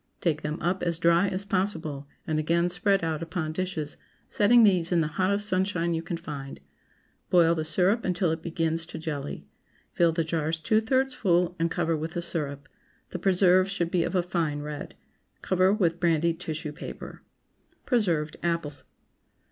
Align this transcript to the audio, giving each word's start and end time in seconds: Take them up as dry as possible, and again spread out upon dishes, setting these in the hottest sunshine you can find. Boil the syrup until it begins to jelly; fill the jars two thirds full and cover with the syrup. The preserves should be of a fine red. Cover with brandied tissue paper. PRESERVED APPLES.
Take 0.19 0.41
them 0.41 0.59
up 0.63 0.81
as 0.81 0.97
dry 0.97 1.27
as 1.27 1.45
possible, 1.45 2.07
and 2.25 2.39
again 2.39 2.69
spread 2.69 3.03
out 3.03 3.21
upon 3.21 3.51
dishes, 3.51 3.97
setting 4.27 4.63
these 4.63 4.91
in 4.91 5.01
the 5.01 5.05
hottest 5.19 5.45
sunshine 5.47 5.93
you 5.93 6.01
can 6.01 6.17
find. 6.17 6.59
Boil 7.29 7.53
the 7.53 7.63
syrup 7.63 8.03
until 8.03 8.31
it 8.31 8.41
begins 8.41 8.87
to 8.87 8.97
jelly; 8.97 9.45
fill 9.91 10.11
the 10.11 10.23
jars 10.23 10.59
two 10.59 10.81
thirds 10.81 11.13
full 11.13 11.55
and 11.59 11.69
cover 11.69 11.95
with 11.95 12.13
the 12.13 12.21
syrup. 12.23 12.67
The 13.11 13.19
preserves 13.19 13.69
should 13.69 13.91
be 13.91 14.03
of 14.03 14.15
a 14.15 14.23
fine 14.23 14.61
red. 14.61 14.95
Cover 15.43 15.71
with 15.71 15.99
brandied 15.99 16.39
tissue 16.39 16.71
paper. 16.71 17.21
PRESERVED 17.85 18.37
APPLES. 18.41 18.85